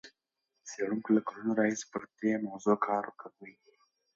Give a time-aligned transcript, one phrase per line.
[0.69, 3.53] څېړونکي له کلونو راهیسې پر دې موضوع کار کوي.